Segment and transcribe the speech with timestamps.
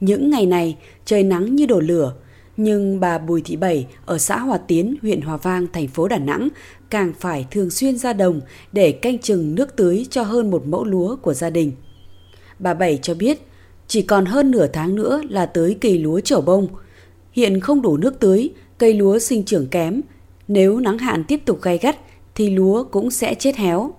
[0.00, 2.14] Những ngày này, trời nắng như đổ lửa,
[2.56, 6.18] nhưng bà Bùi Thị Bảy ở xã Hòa Tiến, huyện Hòa Vang, thành phố Đà
[6.18, 6.48] Nẵng
[6.90, 8.40] càng phải thường xuyên ra đồng
[8.72, 11.72] để canh chừng nước tưới cho hơn một mẫu lúa của gia đình.
[12.58, 13.38] Bà Bảy cho biết,
[13.86, 16.68] chỉ còn hơn nửa tháng nữa là tới kỳ lúa trổ bông.
[17.32, 20.00] Hiện không đủ nước tưới, cây lúa sinh trưởng kém.
[20.48, 21.96] Nếu nắng hạn tiếp tục gay gắt
[22.34, 23.92] thì lúa cũng sẽ chết héo.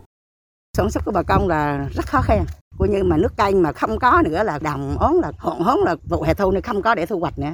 [0.79, 2.45] Sản xuất của bà con là rất khó khăn.
[2.77, 5.79] Coi như mà nước canh mà không có nữa là đồng ốm là họn hón
[5.79, 7.53] là vụ hè thu này không có để thu hoạch nữa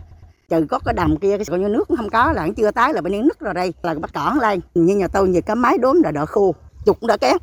[0.50, 3.14] trừ có cái đầm kia coi như nước không có là chưa tái là bên
[3.14, 5.98] นี้ nứt rồi đây là bắt cỏ lên như nhà tôi như cái máy đốn
[5.98, 7.38] là đỡ khô trục đã kém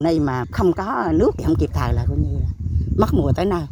[0.00, 2.38] này mà không có nước thì không kịp thời là coi như
[2.98, 3.62] mất mùa tới nay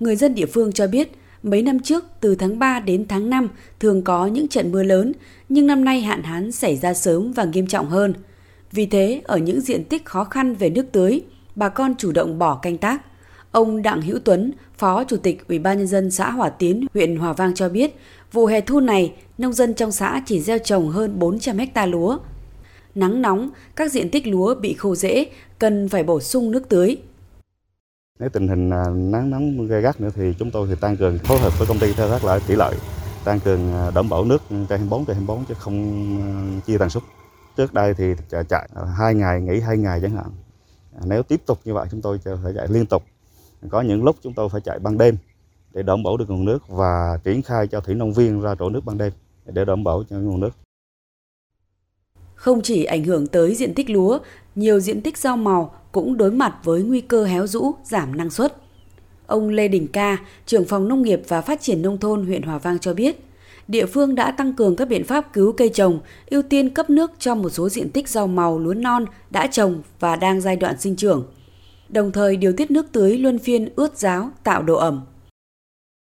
[0.00, 3.48] Người dân địa phương cho biết, mấy năm trước từ tháng 3 đến tháng 5
[3.80, 5.12] thường có những trận mưa lớn,
[5.48, 8.14] nhưng năm nay hạn hán xảy ra sớm và nghiêm trọng hơn.
[8.72, 11.22] Vì thế, ở những diện tích khó khăn về nước tưới,
[11.54, 13.02] bà con chủ động bỏ canh tác.
[13.52, 17.16] Ông Đặng Hữu Tuấn, Phó Chủ tịch Ủy ban nhân dân xã Hòa Tiến, huyện
[17.16, 17.96] Hòa Vang cho biết,
[18.32, 22.18] vụ hè thu này, nông dân trong xã chỉ gieo trồng hơn 400 ha lúa.
[22.94, 25.26] Nắng nóng, các diện tích lúa bị khô rễ,
[25.58, 26.96] cần phải bổ sung nước tưới.
[28.18, 31.18] Nếu tình hình à, nắng nóng gay gắt nữa thì chúng tôi thì tăng cường
[31.18, 32.74] phối hợp với công ty theo thác lại thủy lợi
[33.24, 35.76] tăng cường à, đảm bảo nước trên 24 trên 24 chứ không
[36.22, 37.02] à, chia tần suất.
[37.58, 38.14] Trước đây thì
[38.48, 40.30] chạy, hai ngày nghỉ hai ngày chẳng hạn.
[41.04, 43.02] Nếu tiếp tục như vậy chúng tôi phải chạy liên tục.
[43.70, 45.16] Có những lúc chúng tôi phải chạy ban đêm
[45.72, 48.70] để đảm bảo được nguồn nước và triển khai cho thủy nông viên ra trổ
[48.70, 49.12] nước ban đêm
[49.46, 50.50] để đảm bảo cho nguồn nước.
[52.34, 54.18] Không chỉ ảnh hưởng tới diện tích lúa,
[54.54, 58.30] nhiều diện tích rau màu cũng đối mặt với nguy cơ héo rũ, giảm năng
[58.30, 58.56] suất.
[59.26, 62.58] Ông Lê Đình Ca, trưởng phòng nông nghiệp và phát triển nông thôn huyện Hòa
[62.58, 63.24] Vang cho biết,
[63.68, 66.00] địa phương đã tăng cường các biện pháp cứu cây trồng,
[66.30, 69.82] ưu tiên cấp nước cho một số diện tích rau màu lúa non đã trồng
[70.00, 71.26] và đang giai đoạn sinh trưởng.
[71.88, 75.02] Đồng thời điều tiết nước tưới luân phiên ướt ráo tạo độ ẩm.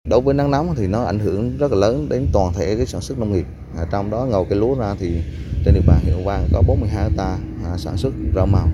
[0.09, 2.87] Đối với nắng nóng thì nó ảnh hưởng rất là lớn đến toàn thể cái
[2.87, 3.47] sản xuất nông nghiệp.
[3.77, 5.21] À, trong đó ngầu cây lúa ra thì
[5.65, 8.69] trên địa bàn huyện Hòa có 42 hecta à, sản xuất rau màu.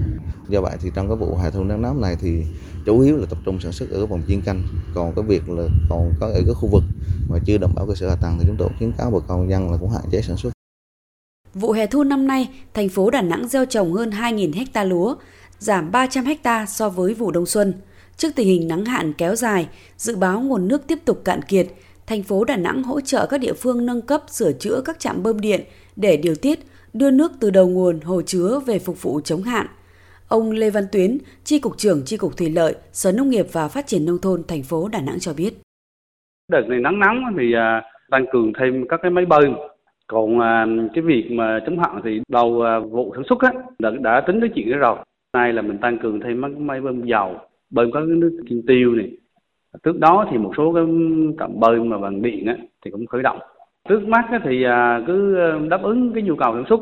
[0.48, 2.44] Do vậy thì trong cái vụ hè thu nắng nóng này thì
[2.86, 4.62] chủ yếu là tập trung sản xuất ở vùng chuyên canh.
[4.94, 6.82] Còn cái việc là còn có ở cái khu vực
[7.28, 9.50] mà chưa đảm bảo cơ sở hạ tầng thì chúng tôi khuyến cáo bà con
[9.50, 10.50] dân là cũng hạn chế sản xuất.
[11.54, 15.14] Vụ hè thu năm nay, thành phố Đà Nẵng gieo trồng hơn 2.000 hecta lúa,
[15.58, 17.74] giảm 300 hecta so với vụ đông xuân.
[18.16, 21.66] Trước tình hình nắng hạn kéo dài, dự báo nguồn nước tiếp tục cạn kiệt,
[22.06, 25.22] thành phố Đà Nẵng hỗ trợ các địa phương nâng cấp sửa chữa các trạm
[25.22, 25.60] bơm điện
[25.96, 26.58] để điều tiết,
[26.92, 29.66] đưa nước từ đầu nguồn hồ chứa về phục vụ chống hạn.
[30.32, 33.68] Ông Lê Văn Tuyến, Tri Cục trưởng Tri Cục Thủy lợi, Sở Nông nghiệp và
[33.68, 35.52] Phát triển Nông thôn thành phố Đà Nẵng cho biết.
[36.52, 39.54] Đợt này nắng nóng thì à, tăng cường thêm các cái máy bơm.
[40.06, 43.90] Còn à, cái việc mà chống hạn thì đầu à, vụ sản xuất á, đã,
[44.00, 44.96] đã tính tới chuyện đó rồi.
[45.32, 47.36] Nay là mình tăng cường thêm máy, máy bơm dầu,
[47.70, 49.10] bơm các cái nước kim tiêu này.
[49.82, 50.84] Trước đó thì một số cái
[51.38, 53.38] trạm bơm mà bằng điện á, thì cũng khởi động.
[53.88, 54.64] Trước mắt á, thì
[55.06, 55.36] cứ
[55.70, 56.80] đáp ứng cái nhu cầu sản xuất